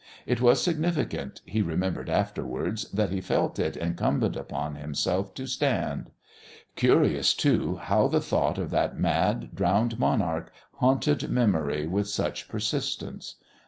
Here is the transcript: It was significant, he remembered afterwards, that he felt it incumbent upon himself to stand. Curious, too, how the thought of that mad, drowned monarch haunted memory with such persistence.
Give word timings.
It 0.25 0.41
was 0.41 0.59
significant, 0.63 1.41
he 1.45 1.61
remembered 1.61 2.09
afterwards, 2.09 2.89
that 2.89 3.11
he 3.11 3.21
felt 3.21 3.59
it 3.59 3.77
incumbent 3.77 4.35
upon 4.35 4.73
himself 4.73 5.35
to 5.35 5.45
stand. 5.45 6.09
Curious, 6.75 7.35
too, 7.35 7.75
how 7.75 8.07
the 8.07 8.19
thought 8.19 8.57
of 8.57 8.71
that 8.71 8.97
mad, 8.97 9.53
drowned 9.53 9.99
monarch 9.99 10.51
haunted 10.77 11.29
memory 11.29 11.85
with 11.85 12.07
such 12.07 12.49
persistence. 12.49 13.35